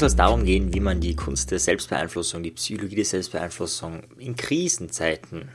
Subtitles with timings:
[0.00, 4.34] Soll es darum gehen, wie man die Kunst der Selbstbeeinflussung, die Psychologie der Selbstbeeinflussung in
[4.34, 5.50] Krisenzeiten,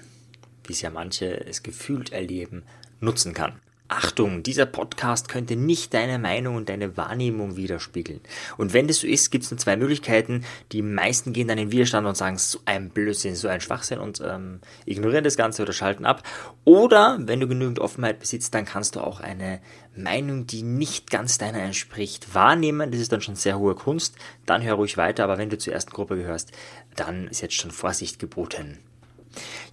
[0.67, 2.61] wie es ja manche es gefühlt erleben,
[2.99, 3.59] nutzen kann.
[3.87, 8.19] Achtung, dieser Podcast könnte nicht deine Meinung und deine Wahrnehmung widerspiegeln.
[8.57, 10.43] Und wenn das so ist, gibt es nur zwei Möglichkeiten.
[10.71, 14.21] Die meisten gehen dann in Widerstand und sagen, so ein Blödsinn, so ein Schwachsinn und
[14.25, 16.23] ähm, ignorieren das Ganze oder schalten ab.
[16.63, 19.61] Oder wenn du genügend Offenheit besitzt, dann kannst du auch eine
[19.95, 22.89] Meinung, die nicht ganz deiner entspricht, wahrnehmen.
[22.89, 24.15] Das ist dann schon sehr hohe Kunst.
[24.47, 26.51] Dann hör ruhig weiter, aber wenn du zur ersten Gruppe gehörst,
[26.95, 28.79] dann ist jetzt schon Vorsicht geboten.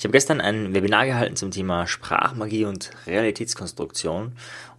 [0.02, 4.32] Ich habe gestern ein Webinar gehalten zum Thema Sprachmagie und Realitätskonstruktion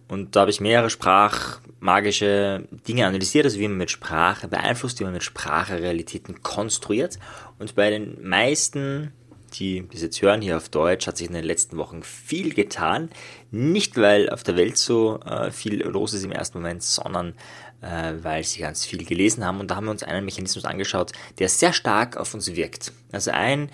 [0.06, 5.04] und da habe ich mehrere sprachmagische Dinge analysiert, also wie man mit Sprache beeinflusst, wie
[5.04, 7.18] man mit Sprache Realitäten konstruiert.
[7.58, 9.14] Und bei den meisten,
[9.54, 13.08] die das jetzt hören hier auf Deutsch, hat sich in den letzten Wochen viel getan.
[13.50, 17.32] Nicht, weil auf der Welt so äh, viel los ist im ersten Moment, sondern
[17.80, 19.58] äh, weil sie ganz viel gelesen haben.
[19.58, 22.92] Und da haben wir uns einen Mechanismus angeschaut, der sehr stark auf uns wirkt.
[23.10, 23.70] Also ein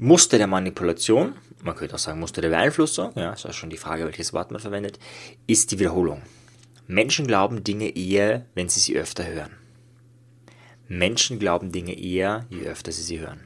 [0.00, 4.04] Muster der Manipulation, man könnte auch sagen Muster der Beeinflussung, ja, ist schon die Frage,
[4.04, 5.00] welches Wort man verwendet,
[5.48, 6.22] ist die Wiederholung.
[6.86, 9.50] Menschen glauben Dinge eher, wenn sie sie öfter hören.
[10.86, 13.40] Menschen glauben Dinge eher, je öfter sie sie hören.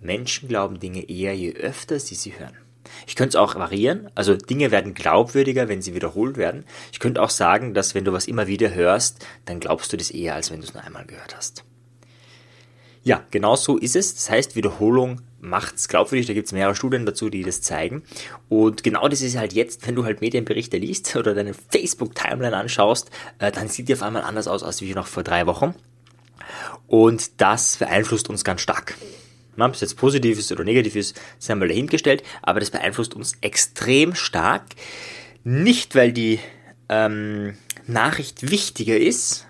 [0.00, 2.56] Menschen glauben Dinge eher, je öfter sie sie hören.
[3.06, 6.64] Ich könnte es auch variieren, also Dinge werden glaubwürdiger, wenn sie wiederholt werden.
[6.90, 10.10] Ich könnte auch sagen, dass wenn du was immer wieder hörst, dann glaubst du das
[10.10, 11.62] eher, als wenn du es nur einmal gehört hast.
[13.04, 14.14] Ja, genau so ist es.
[14.14, 16.26] Das heißt, Wiederholung macht es glaubwürdig.
[16.26, 18.02] Da gibt es mehrere Studien dazu, die das zeigen.
[18.48, 23.10] Und genau das ist halt jetzt, wenn du halt Medienberichte liest oder deine Facebook-Timeline anschaust,
[23.38, 25.74] äh, dann sieht die auf einmal anders aus als wie noch vor drei Wochen.
[26.86, 28.94] Und das beeinflusst uns ganz stark.
[29.58, 33.34] Ob es jetzt positiv ist oder negativ ist, ist einmal dahingestellt, aber das beeinflusst uns
[33.42, 34.64] extrem stark.
[35.44, 36.38] Nicht, weil die
[36.88, 39.46] ähm, Nachricht wichtiger ist,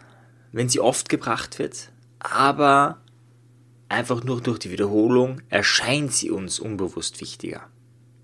[0.52, 3.01] wenn sie oft gebracht wird, aber
[3.92, 7.68] einfach nur durch die Wiederholung erscheint sie uns unbewusst wichtiger.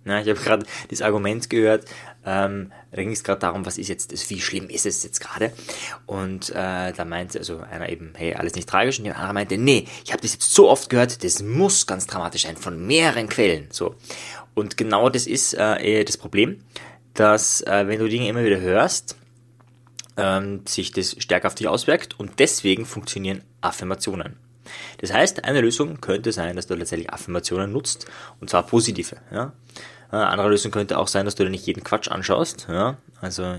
[0.05, 1.85] Ja, ich habe gerade das Argument gehört,
[2.25, 5.53] ähm, da ging es gerade darum, was ist jetzt wie schlimm ist es jetzt gerade?
[6.07, 9.59] Und äh, da meinte also einer eben, hey, alles nicht tragisch, und der andere meinte,
[9.59, 13.29] nee, ich habe das jetzt so oft gehört, das muss ganz dramatisch sein, von mehreren
[13.29, 13.69] Quellen.
[13.71, 13.97] So.
[14.55, 16.61] Und genau das ist äh, das Problem,
[17.13, 19.17] dass äh, wenn du Dinge immer wieder hörst,
[20.17, 24.48] ähm, sich das stärker auf dich auswirkt und deswegen funktionieren Affirmationen.
[24.99, 28.07] Das heißt, eine Lösung könnte sein, dass du tatsächlich Affirmationen nutzt,
[28.41, 29.17] und zwar positive.
[29.33, 29.53] Ja?
[30.11, 32.67] Eine andere Lösung könnte auch sein, dass du dir nicht jeden Quatsch anschaust.
[32.69, 32.97] Ja?
[33.21, 33.57] Also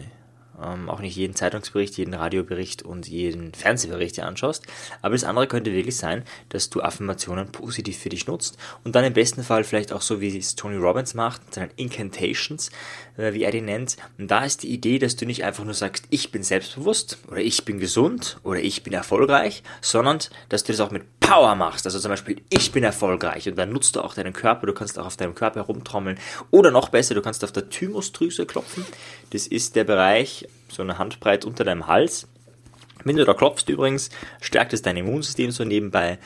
[0.64, 4.66] ähm, auch nicht jeden Zeitungsbericht, jeden Radiobericht und jeden Fernsehbericht dir anschaust.
[5.02, 9.06] Aber das andere könnte wirklich sein, dass du Affirmationen positiv für dich nutzt und dann
[9.06, 12.72] im besten Fall vielleicht auch so, wie es Tony Robbins macht, seinen Incantations,
[13.18, 13.98] äh, wie er die nennt.
[14.18, 17.42] Und da ist die Idee, dass du nicht einfach nur sagst, ich bin selbstbewusst oder
[17.42, 20.20] ich bin gesund oder ich bin erfolgreich, sondern
[20.50, 21.86] dass du das auch mit Power machst.
[21.86, 24.98] Also zum Beispiel, ich bin erfolgreich und dann nutzt du auch deinen Körper, du kannst
[24.98, 26.18] auch auf deinem Körper herumtrommeln
[26.50, 28.84] oder noch besser, du kannst auf der Thymusdrüse klopfen.
[29.30, 32.28] Das ist der Bereich, so eine Handbreit unter deinem Hals.
[33.04, 34.10] Wenn du da klopfst übrigens,
[34.42, 36.18] stärkt es dein Immunsystem so nebenbei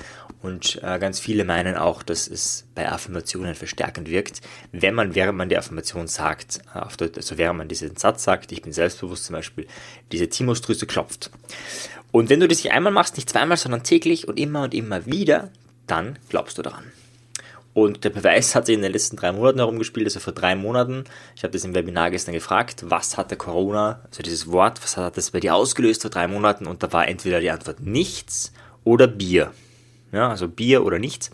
[0.44, 4.42] und äh, ganz viele meinen auch, dass es bei Affirmationen verstärkend wirkt,
[4.74, 8.62] wenn man, während man die Affirmation sagt, äh, also während man diesen Satz sagt, ich
[8.62, 9.68] bin selbstbewusst zum Beispiel,
[10.12, 11.32] diese Thymusdrüse klopft.
[12.12, 15.06] Und wenn du das nicht einmal machst, nicht zweimal, sondern täglich und immer und immer
[15.06, 15.50] wieder,
[15.88, 16.84] dann glaubst du daran.
[17.74, 21.06] Und der Beweis hat sich in den letzten drei Monaten herumgespielt, also vor drei Monaten.
[21.38, 24.98] Ich habe das im Webinar gestern gefragt, was hat der Corona, also dieses Wort, was
[24.98, 26.68] hat das bei dir ausgelöst vor drei Monaten?
[26.68, 28.52] Und da war entweder die Antwort nichts
[28.84, 29.54] oder Bier.
[30.14, 31.32] Ja, also Bier oder nichts.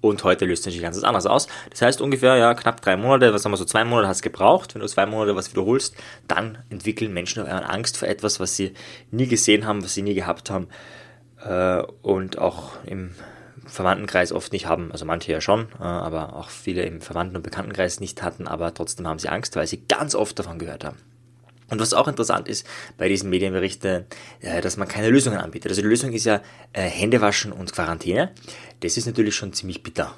[0.00, 1.48] Und heute löst natürlich ganz anders aus.
[1.70, 4.74] Das heißt ungefähr, ja, knapp drei Monate, was haben wir so, zwei Monate hast gebraucht.
[4.74, 5.96] Wenn du zwei Monate was wiederholst,
[6.28, 8.74] dann entwickeln Menschen auf einmal Angst vor etwas, was sie
[9.10, 10.68] nie gesehen haben, was sie nie gehabt haben.
[11.44, 13.14] Äh, und auch im
[13.66, 17.42] Verwandtenkreis oft nicht haben, also manche ja schon, äh, aber auch viele im Verwandten- und
[17.42, 20.96] Bekanntenkreis nicht hatten, aber trotzdem haben sie Angst, weil sie ganz oft davon gehört haben.
[21.70, 22.66] Und was auch interessant ist
[22.96, 24.06] bei diesen Medienberichten,
[24.40, 25.70] äh, dass man keine Lösungen anbietet.
[25.70, 26.40] Also die Lösung ist ja
[26.72, 28.32] äh, Händewaschen und Quarantäne.
[28.80, 30.14] Das ist natürlich schon ziemlich bitter.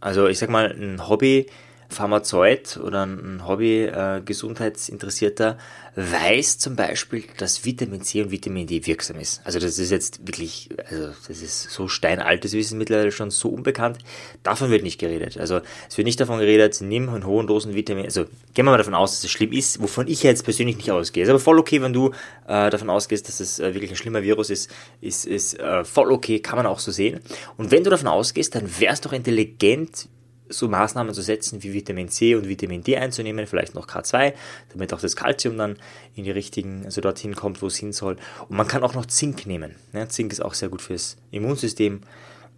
[0.00, 1.46] Also ich sag mal, ein Hobby
[1.90, 5.58] Pharmazeut oder ein Hobby-Gesundheitsinteressierter
[5.96, 9.40] äh, weiß zum Beispiel, dass Vitamin C und Vitamin D wirksam ist.
[9.44, 13.98] Also das ist jetzt wirklich, also das ist so steinaltes Wissen mittlerweile schon so unbekannt.
[14.42, 15.36] Davon wird nicht geredet.
[15.36, 18.78] Also es wird nicht davon geredet, nimm in hohen Dosen Vitamin, also gehen wir mal
[18.78, 21.24] davon aus, dass es schlimm ist, wovon ich jetzt persönlich nicht ausgehe.
[21.24, 22.12] Ist aber voll okay, wenn du
[22.46, 24.70] äh, davon ausgehst, dass es äh, wirklich ein schlimmer Virus ist,
[25.00, 27.20] ist, ist äh, voll okay, kann man auch so sehen.
[27.56, 30.08] Und wenn du davon ausgehst, dann wär's doch intelligent,
[30.50, 34.34] so Maßnahmen zu setzen, wie Vitamin C und Vitamin D einzunehmen, vielleicht noch K2,
[34.72, 35.76] damit auch das Kalzium dann
[36.14, 38.16] in die richtigen, also dorthin kommt, wo es hin soll.
[38.48, 39.76] Und man kann auch noch Zink nehmen.
[39.92, 42.00] Ja, Zink ist auch sehr gut fürs Immunsystem.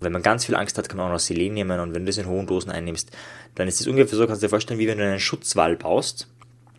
[0.00, 2.06] Wenn man ganz viel Angst hat, kann man auch noch Selen nehmen und wenn du
[2.06, 3.12] das in hohen Dosen einnimmst,
[3.54, 6.26] dann ist es ungefähr so, kannst du dir vorstellen, wie wenn du einen Schutzwall baust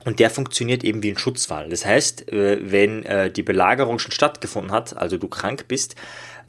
[0.05, 1.69] und der funktioniert eben wie ein Schutzwall.
[1.69, 5.95] Das heißt, äh, wenn äh, die Belagerung schon stattgefunden hat, also du krank bist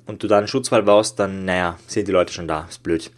[0.06, 2.66] und du da einen Schutzwall baust, dann, naja, sind die Leute schon da.
[2.68, 3.10] Ist blöd.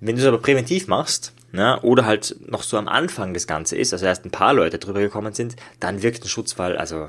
[0.00, 3.76] Wenn du es aber präventiv machst, ne, oder halt noch so am Anfang das Ganze
[3.76, 7.08] ist, also erst ein paar Leute drüber gekommen sind, dann wirkt ein Schutzwall, also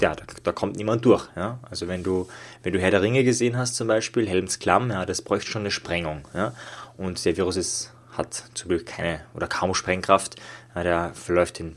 [0.00, 1.28] ja, da, da, kommt niemand durch.
[1.36, 1.60] Ja?
[1.70, 2.26] Also wenn du,
[2.62, 5.62] wenn du Herr der Ringe gesehen hast zum Beispiel, Helms Klamm, ja, das bräuchte schon
[5.62, 6.26] eine Sprengung.
[6.34, 6.52] Ja?
[6.96, 10.36] Und der Virus ist, hat zum Glück keine oder kaum Sprengkraft.
[10.74, 11.76] Ja, der verläuft in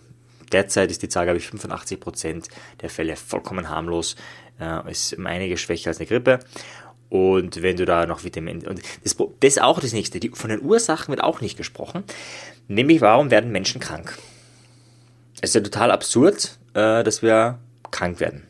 [0.52, 2.48] derzeit ist die Zahl, glaube ich, 85 Prozent
[2.82, 4.16] der Fälle vollkommen harmlos.
[4.60, 6.40] Äh, ist um einige schwächer als eine Grippe.
[7.10, 8.68] Und wenn du da noch Vitamin.
[8.68, 10.20] Und das, das ist auch das nächste.
[10.20, 12.04] Die, von den Ursachen wird auch nicht gesprochen.
[12.68, 14.18] Nämlich, warum werden Menschen krank?
[15.42, 17.60] Es ist ja total absurd, äh, dass wir
[17.92, 18.46] krank werden.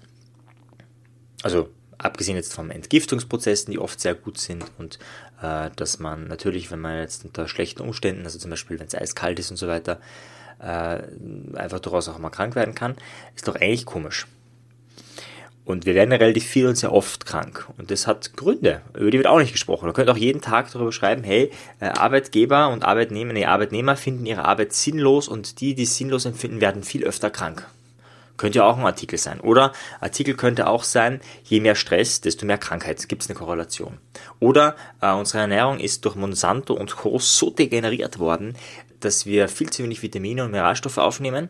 [1.43, 4.97] Also, abgesehen jetzt von Entgiftungsprozessen, die oft sehr gut sind und
[5.41, 8.95] äh, dass man natürlich, wenn man jetzt unter schlechten Umständen, also zum Beispiel wenn es
[8.95, 9.99] eiskalt ist und so weiter,
[10.59, 11.01] äh,
[11.55, 12.95] einfach durchaus auch mal krank werden kann,
[13.35, 14.27] ist doch eigentlich komisch.
[15.67, 17.67] Und wir werden relativ viel und sehr oft krank.
[17.77, 18.81] Und das hat Gründe.
[18.93, 19.83] Über die wird auch nicht gesprochen.
[19.83, 24.25] Man könnte auch jeden Tag darüber schreiben, hey, äh, Arbeitgeber und Arbeitnehmer, nee, Arbeitnehmer finden
[24.25, 27.67] ihre Arbeit sinnlos und die, die es sinnlos empfinden, werden viel öfter krank.
[28.37, 29.41] Könnte ja auch ein Artikel sein.
[29.41, 33.09] Oder Artikel könnte auch sein, je mehr Stress, desto mehr Krankheit.
[33.09, 33.97] Gibt es eine Korrelation.
[34.39, 37.19] Oder äh, unsere Ernährung ist durch Monsanto und Co.
[37.19, 38.55] so degeneriert worden,
[39.01, 41.49] dass wir viel zu wenig Vitamine und Mineralstoffe aufnehmen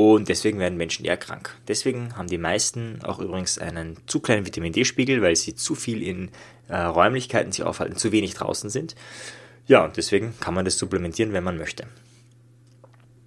[0.00, 1.56] und deswegen werden Menschen eher krank.
[1.68, 6.02] Deswegen haben die meisten auch übrigens einen zu kleinen Vitamin D-Spiegel, weil sie zu viel
[6.02, 6.30] in
[6.68, 8.94] äh, Räumlichkeiten sich aufhalten, zu wenig draußen sind.
[9.66, 11.84] Ja, und deswegen kann man das supplementieren, wenn man möchte.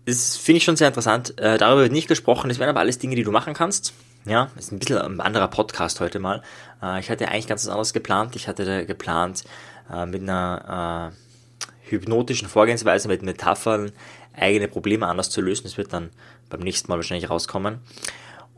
[0.05, 1.39] Das finde ich schon sehr interessant.
[1.39, 2.49] Äh, darüber wird nicht gesprochen.
[2.49, 3.93] Das wären aber alles Dinge, die du machen kannst.
[4.25, 6.41] Ja, ist ein bisschen ein anderer Podcast heute mal.
[6.81, 8.35] Äh, ich hatte eigentlich ganz was anderes geplant.
[8.35, 9.43] Ich hatte geplant,
[9.91, 13.91] äh, mit einer äh, hypnotischen Vorgehensweise, mit Metaphern
[14.35, 15.63] eigene Probleme anders zu lösen.
[15.63, 16.09] Das wird dann
[16.49, 17.79] beim nächsten Mal wahrscheinlich rauskommen.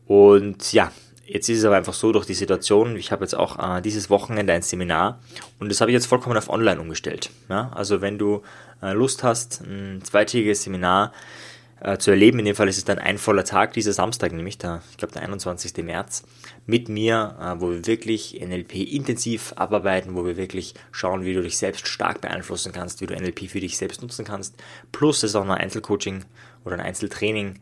[0.07, 0.91] Und ja,
[1.25, 4.09] jetzt ist es aber einfach so durch die Situation, ich habe jetzt auch äh, dieses
[4.09, 5.19] Wochenende ein Seminar
[5.59, 7.31] und das habe ich jetzt vollkommen auf online umgestellt.
[7.49, 7.71] Ja?
[7.73, 8.43] Also wenn du
[8.81, 11.11] äh, Lust hast, ein zweitägiges Seminar
[11.81, 14.57] äh, zu erleben, in dem Fall ist es dann ein voller Tag, dieser Samstag nämlich,
[14.57, 15.75] der, ich glaube der 21.
[15.83, 16.23] März,
[16.65, 21.41] mit mir, äh, wo wir wirklich NLP intensiv abarbeiten, wo wir wirklich schauen, wie du
[21.41, 24.55] dich selbst stark beeinflussen kannst, wie du NLP für dich selbst nutzen kannst.
[24.91, 26.25] Plus es ist auch ein Einzelcoaching
[26.63, 27.59] oder ein Einzeltraining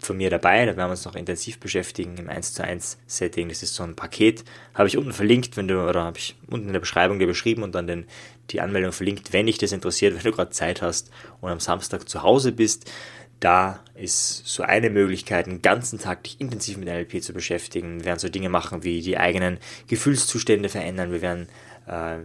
[0.00, 0.64] von mir dabei.
[0.64, 3.48] Da werden wir uns noch intensiv beschäftigen im 1 zu 1 Setting.
[3.48, 4.44] Das ist so ein Paket.
[4.74, 7.62] Habe ich unten verlinkt, wenn du, oder habe ich unten in der Beschreibung dir beschrieben
[7.62, 8.06] und dann den,
[8.50, 11.10] die Anmeldung verlinkt, wenn dich das interessiert, wenn du gerade Zeit hast
[11.40, 12.90] und am Samstag zu Hause bist.
[13.40, 18.00] Da ist so eine Möglichkeit, den ganzen Tag dich intensiv mit NLP zu beschäftigen.
[18.00, 19.58] Wir werden so Dinge machen wie die eigenen
[19.88, 21.10] Gefühlszustände verändern.
[21.10, 21.48] Wir werden
[21.86, 22.18] äh,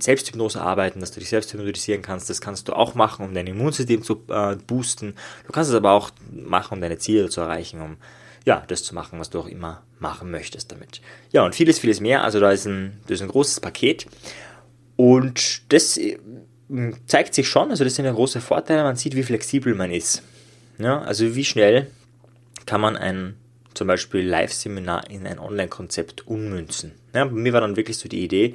[0.00, 2.30] Selbsthypnose arbeiten, dass du dich selbst hypnotisieren kannst.
[2.30, 5.14] Das kannst du auch machen, um dein Immunsystem zu äh, boosten.
[5.46, 7.98] Du kannst es aber auch machen, um deine Ziele zu erreichen, um
[8.44, 11.00] ja, das zu machen, was du auch immer machen möchtest damit.
[11.30, 12.24] Ja, und vieles, vieles mehr.
[12.24, 14.06] Also da ist ein, das ist ein großes Paket.
[14.96, 16.18] Und das äh,
[17.06, 20.22] zeigt sich schon, also das sind ja große Vorteile, man sieht, wie flexibel man ist.
[20.82, 21.86] Ja, also wie schnell
[22.66, 23.36] kann man ein
[23.74, 26.92] zum Beispiel Live-Seminar in ein Online-Konzept ummünzen.
[27.14, 28.54] Ja, bei mir war dann wirklich so die Idee,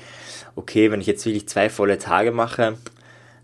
[0.55, 2.77] okay, wenn ich jetzt wirklich zwei volle Tage mache,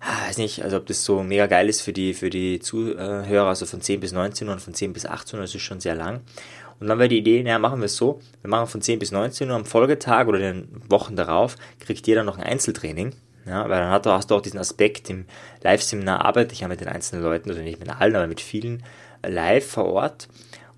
[0.02, 3.48] ah, weiß nicht, also ob das so mega geil ist für die, für die Zuhörer,
[3.48, 5.80] also von 10 bis 19 Uhr und von 10 bis 18 Uhr, das ist schon
[5.80, 6.22] sehr lang.
[6.80, 9.12] Und dann war die Idee, naja, machen wir es so, wir machen von 10 bis
[9.12, 13.14] 19 Uhr am Folgetag oder den Wochen darauf, kriegt jeder noch ein Einzeltraining.
[13.46, 15.26] Ja, weil dann hast du auch diesen Aspekt, im
[15.62, 18.84] Live-Seminar arbeite ich ja mit den einzelnen Leuten, also nicht mit allen, aber mit vielen
[19.26, 20.30] live vor Ort.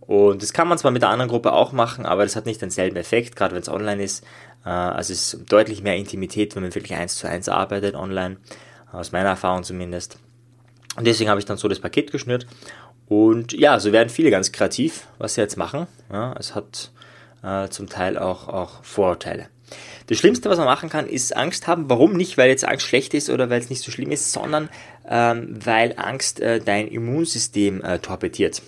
[0.02, 2.62] Und das kann man zwar mit der anderen Gruppe auch machen, aber das hat nicht
[2.62, 4.24] denselben Effekt, gerade wenn es online ist.
[4.66, 8.38] Äh, also es ist deutlich mehr Intimität, wenn man wirklich eins zu eins arbeitet online,
[8.92, 10.20] aus meiner Erfahrung zumindest.
[10.96, 12.48] Und deswegen habe ich dann so das Paket geschnürt.
[13.08, 15.88] Und ja, so werden viele ganz kreativ, was sie jetzt machen.
[16.12, 16.92] Ja, es hat
[17.44, 19.48] äh, zum Teil auch, auch Vorurteile.
[20.08, 21.90] Das Schlimmste, was man machen kann, ist Angst haben.
[21.90, 22.38] Warum nicht?
[22.38, 24.70] Weil jetzt Angst schlecht ist oder weil es nicht so schlimm ist, sondern
[25.08, 28.62] ähm, weil Angst äh, dein Immunsystem äh, torpediert.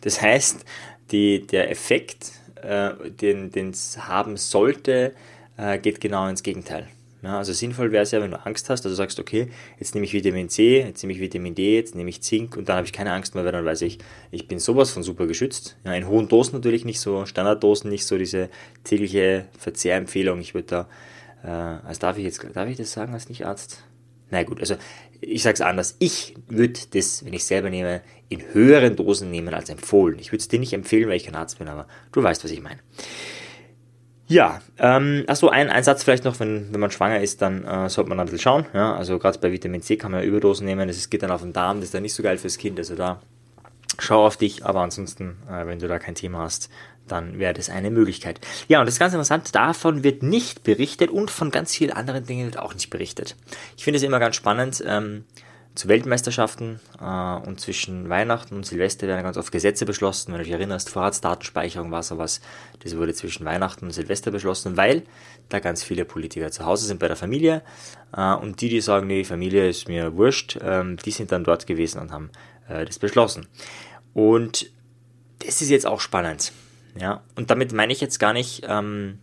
[0.00, 0.64] Das heißt,
[1.10, 2.32] die, der Effekt,
[2.62, 5.14] äh, den es haben sollte,
[5.56, 6.88] äh, geht genau ins Gegenteil.
[7.24, 10.04] Ja, also sinnvoll wäre es ja, wenn du Angst hast, also sagst, okay, jetzt nehme
[10.04, 12.86] ich Vitamin C, jetzt nehme ich Vitamin D, jetzt nehme ich Zink und dann habe
[12.86, 13.98] ich keine Angst mehr, weil dann weiß ich,
[14.30, 15.78] ich bin sowas von super geschützt.
[15.84, 18.50] Ja, in hohen Dosen natürlich nicht so, Standarddosen nicht so diese
[18.84, 20.38] tägliche Verzehrempfehlung.
[20.40, 20.66] Ich würde
[21.42, 23.82] da, äh, also darf ich jetzt, darf ich das sagen als Nicht-Arzt?
[24.30, 24.76] Na gut, also
[25.22, 25.96] ich sage es anders.
[26.00, 30.18] Ich würde das, wenn ich selber nehme, in höheren Dosen nehmen als empfohlen.
[30.18, 32.50] Ich würde es dir nicht empfehlen, weil ich kein Arzt bin, aber du weißt, was
[32.50, 32.80] ich meine.
[34.34, 37.88] Ja, ähm, achso, ein, ein Satz vielleicht noch, wenn, wenn man schwanger ist, dann äh,
[37.88, 38.66] sollte man ein bisschen schauen.
[38.74, 38.96] Ja?
[38.96, 41.52] Also gerade bei Vitamin C kann man ja Überdosen nehmen, das geht dann auf den
[41.52, 42.76] Darm, das ist dann nicht so geil fürs Kind.
[42.80, 43.22] Also da
[44.00, 46.68] schau auf dich, aber ansonsten, äh, wenn du da kein Thema hast,
[47.06, 48.40] dann wäre das eine Möglichkeit.
[48.66, 52.26] Ja, und das ist ganz interessant, davon wird nicht berichtet und von ganz vielen anderen
[52.26, 53.36] Dingen wird auch nicht berichtet.
[53.76, 55.26] Ich finde es immer ganz spannend, ähm,
[55.74, 60.32] zu Weltmeisterschaften äh, und zwischen Weihnachten und Silvester werden ganz oft Gesetze beschlossen.
[60.32, 62.40] Wenn du dich erinnerst, Vorratsdatenspeicherung war sowas,
[62.82, 65.02] das wurde zwischen Weihnachten und Silvester beschlossen, weil
[65.48, 67.62] da ganz viele Politiker zu Hause sind bei der Familie
[68.16, 71.66] äh, und die, die sagen, nee, Familie ist mir wurscht, ähm, die sind dann dort
[71.66, 72.30] gewesen und haben
[72.68, 73.48] äh, das beschlossen.
[74.12, 74.70] Und
[75.40, 76.52] das ist jetzt auch spannend.
[76.96, 79.18] Ja, und damit meine ich jetzt gar nicht ähm,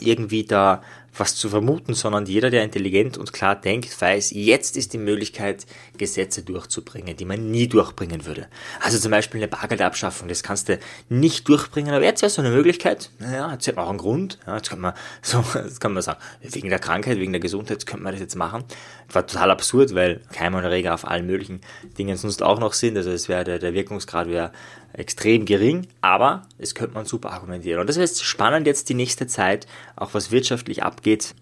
[0.00, 0.82] irgendwie da
[1.16, 5.66] was zu vermuten, sondern jeder, der intelligent und klar denkt, weiß, jetzt ist die Möglichkeit,
[5.98, 8.46] Gesetze durchzubringen, die man nie durchbringen würde.
[8.80, 12.50] Also zum Beispiel eine Bargeldabschaffung, das kannst du nicht durchbringen, aber jetzt wäre so eine
[12.50, 15.92] Möglichkeit, naja, jetzt hat man auch einen Grund, ja, jetzt kann man so, jetzt kann
[15.92, 18.64] man sagen, wegen der Krankheit, wegen der Gesundheit könnte man das jetzt machen.
[19.08, 21.60] Das war total absurd, weil Keime und Erreger auf allen möglichen
[21.98, 24.52] Dingen sonst auch noch sind, also es wäre der, der Wirkungsgrad wäre
[24.92, 27.80] extrem gering, aber es könnte man super argumentieren.
[27.80, 31.34] Und das ist spannend jetzt die nächste Zeit, auch was wirtschaftlich abgeht.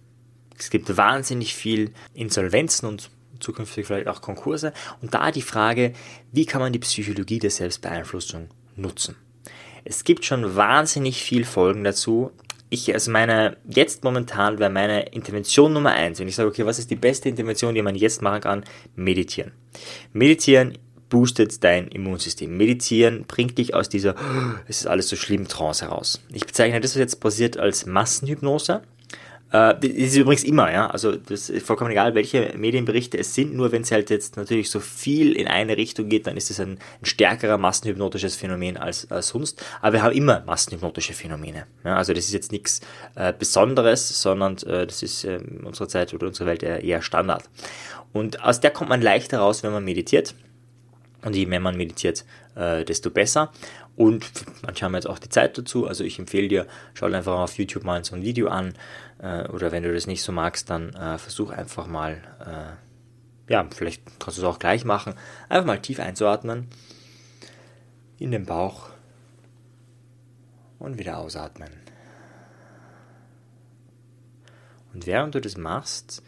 [0.57, 3.11] Es gibt wahnsinnig viel Insolvenzen und
[3.41, 4.73] zukünftig vielleicht auch Konkurse.
[5.03, 5.93] Und da die Frage,
[6.33, 9.17] wie kann man die Psychologie der Selbstbeeinflussung nutzen?
[9.85, 12.31] Es gibt schon wahnsinnig viel Folgen dazu.
[12.71, 16.79] Ich, also meine, jetzt momentan wäre meine Intervention Nummer eins, wenn ich sage, okay, was
[16.79, 18.65] ist die beste Intervention, die man jetzt machen kann?
[18.95, 19.53] Meditieren.
[20.13, 20.77] Meditieren
[21.09, 22.57] boostet dein Immunsystem.
[22.57, 24.15] Meditieren bringt dich aus dieser,
[24.69, 26.21] es ist alles so schlimm, Trance heraus.
[26.33, 28.83] Ich bezeichne das, was jetzt passiert, als Massenhypnose.
[29.51, 33.55] Äh, das ist übrigens immer, ja, also das ist vollkommen egal, welche Medienberichte es sind,
[33.55, 36.61] nur wenn es halt jetzt natürlich so viel in eine Richtung geht, dann ist es
[36.61, 39.65] ein, ein stärkerer massenhypnotisches Phänomen als äh, sonst.
[39.81, 41.67] Aber wir haben immer massenhypnotische Phänomene.
[41.85, 42.81] Ja, also das ist jetzt nichts
[43.15, 47.03] äh, Besonderes, sondern äh, das ist äh, in unserer Zeit oder unserer Welt eher, eher
[47.03, 47.45] Standard.
[48.13, 50.35] Und aus der kommt man leichter raus, wenn man meditiert.
[51.25, 52.25] Und je mehr man meditiert,
[52.55, 53.53] äh, desto besser.
[53.99, 55.89] Und manche haben jetzt auch die Zeit dazu.
[55.89, 58.75] Also ich empfehle dir, schau einfach auf YouTube mal so ein Video an.
[59.19, 63.67] Äh, oder wenn du das nicht so magst, dann äh, versuch einfach mal, äh, ja,
[63.75, 65.15] vielleicht kannst du es auch gleich machen,
[65.49, 66.69] einfach mal tief einzuatmen.
[68.21, 68.91] In den Bauch.
[70.79, 71.71] Und wieder ausatmen.
[74.95, 76.23] Und während du das machst,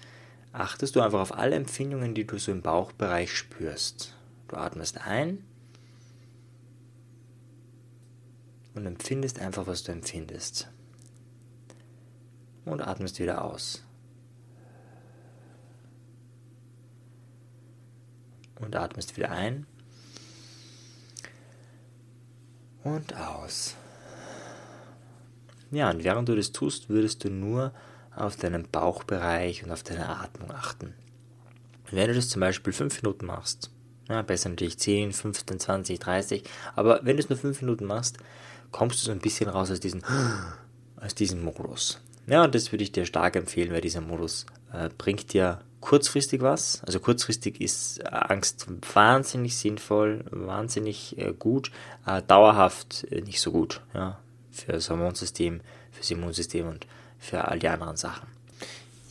[0.53, 4.17] achtest du einfach auf alle Empfindungen, die du so im Bauchbereich spürst.
[4.49, 5.45] Du atmest ein
[8.75, 10.69] und empfindest einfach, was du empfindest.
[12.65, 13.85] Und atmest wieder aus.
[18.61, 19.67] Und atmest wieder ein
[22.85, 23.75] und aus.
[25.71, 27.73] Ja, und während du das tust, würdest du nur
[28.15, 30.95] auf deinen Bauchbereich und auf deine Atmung achten.
[31.91, 33.71] Wenn du das zum Beispiel fünf Minuten machst,
[34.11, 36.43] ja, besser natürlich 10, 15, 20, 30.
[36.75, 38.19] Aber wenn du es nur 5 Minuten machst,
[38.71, 40.03] kommst du so ein bisschen raus aus diesem,
[40.97, 42.01] aus diesem Modus.
[42.27, 46.43] Ja, und das würde ich dir stark empfehlen, weil dieser Modus äh, bringt dir kurzfristig
[46.43, 46.83] was.
[46.85, 51.71] Also kurzfristig ist Angst wahnsinnig sinnvoll, wahnsinnig äh, gut,
[52.07, 53.81] äh, dauerhaft äh, nicht so gut.
[53.95, 54.19] Ja,
[54.51, 55.61] für das Hormonsystem,
[55.91, 56.87] fürs Immunsystem und
[57.19, 58.29] für all die anderen Sachen.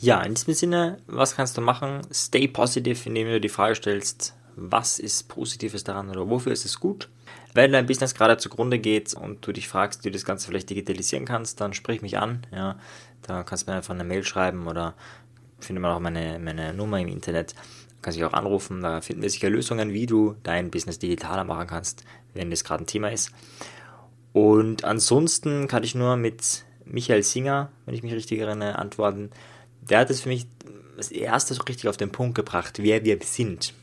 [0.00, 2.00] Ja, in diesem Sinne, was kannst du machen?
[2.12, 6.78] Stay positive, indem du die Frage stellst, was ist Positives daran oder wofür ist es
[6.78, 7.08] gut.
[7.54, 10.68] Wenn dein Business gerade zugrunde geht und du dich fragst, wie du das Ganze vielleicht
[10.68, 12.46] digitalisieren kannst, dann sprich mich an.
[12.52, 12.78] Ja,
[13.22, 14.94] da kannst du mir einfach eine Mail schreiben oder
[15.58, 17.54] findet man auch meine, meine Nummer im Internet.
[18.02, 21.66] Kannst dich auch anrufen, da finden wir sicher Lösungen, wie du dein Business digitaler machen
[21.66, 23.30] kannst, wenn das gerade ein Thema ist.
[24.32, 29.30] Und ansonsten kann ich nur mit Michael Singer, wenn ich mich richtig erinnere, antworten.
[29.80, 30.46] Der hat es für mich
[30.96, 33.74] das erste so richtig auf den Punkt gebracht, wer wir sind.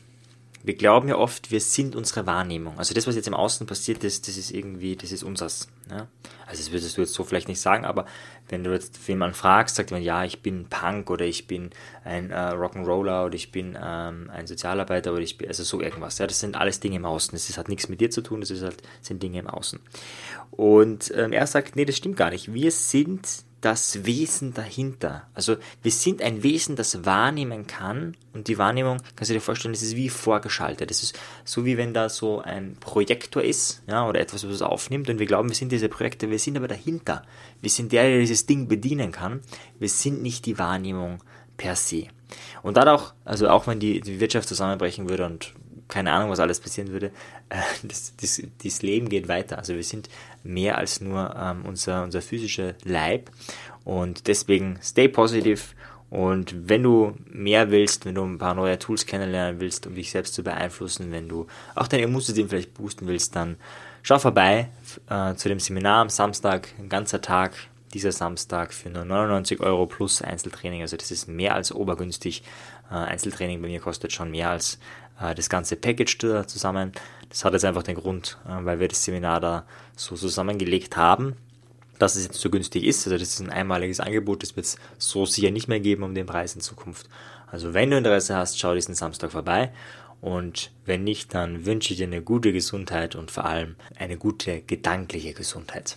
[0.62, 2.78] Wir glauben ja oft, wir sind unsere Wahrnehmung.
[2.78, 5.68] Also das, was jetzt im Außen passiert ist, das ist irgendwie, das ist unseres.
[5.88, 6.08] Ja?
[6.46, 8.06] Also das würdest du jetzt so vielleicht nicht sagen, aber
[8.48, 11.70] wenn du jetzt jemanden fragst, sagt man, ja, ich bin Punk oder ich bin
[12.04, 16.18] ein äh, Rock'n'Roller oder ich bin ähm, ein Sozialarbeiter oder ich bin, also so irgendwas.
[16.18, 17.32] Ja, das sind alles Dinge im Außen.
[17.32, 19.78] Das hat nichts mit dir zu tun, das ist halt, sind Dinge im Außen.
[20.50, 22.52] Und ähm, er sagt, nee, das stimmt gar nicht.
[22.52, 25.26] Wir sind das Wesen dahinter.
[25.34, 29.74] Also wir sind ein Wesen, das wahrnehmen kann und die Wahrnehmung, kannst du dir vorstellen,
[29.74, 30.90] das ist wie vorgeschaltet.
[30.90, 34.62] Das ist so wie wenn da so ein Projektor ist, ja, oder etwas, was es
[34.62, 37.22] aufnimmt und wir glauben, wir sind diese Projekte, wir sind aber dahinter.
[37.60, 39.40] Wir sind der, der dieses Ding bedienen kann.
[39.78, 41.22] Wir sind nicht die Wahrnehmung
[41.56, 42.06] per se.
[42.62, 45.52] Und dann auch, also auch wenn die, die Wirtschaft zusammenbrechen würde und
[45.88, 47.10] keine Ahnung, was alles passieren würde,
[47.48, 49.58] äh, das, das, das Leben geht weiter.
[49.58, 50.08] Also wir sind
[50.44, 53.30] mehr als nur ähm, unser, unser physischer Leib
[53.84, 55.60] und deswegen stay positive
[56.10, 60.10] und wenn du mehr willst, wenn du ein paar neue Tools kennenlernen willst, um dich
[60.10, 63.56] selbst zu beeinflussen, wenn du auch dein Immunsystem vielleicht boosten willst, dann
[64.02, 64.70] schau vorbei
[65.10, 67.52] äh, zu dem Seminar am Samstag, ein ganzer Tag,
[67.92, 70.82] dieser Samstag für nur 99 Euro plus Einzeltraining.
[70.82, 72.42] Also das ist mehr als obergünstig.
[72.90, 74.78] Äh, Einzeltraining bei mir kostet schon mehr als
[75.18, 76.92] das ganze Package da zusammen.
[77.28, 79.64] Das hat jetzt einfach den Grund, äh, weil wir das Seminar da
[79.96, 81.36] so zusammengelegt haben
[81.98, 83.06] dass es jetzt so günstig ist.
[83.06, 86.14] Also das ist ein einmaliges Angebot, das wird es so sicher nicht mehr geben um
[86.14, 87.08] den Preis in Zukunft.
[87.46, 89.72] Also wenn du Interesse hast, schau diesen Samstag vorbei.
[90.20, 94.62] Und wenn nicht, dann wünsche ich dir eine gute Gesundheit und vor allem eine gute
[94.62, 95.96] gedankliche Gesundheit.